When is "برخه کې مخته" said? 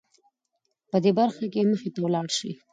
1.19-1.99